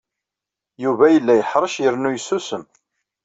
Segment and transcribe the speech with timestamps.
[0.83, 2.63] Yuba yella yeḥṛec yernu isusem.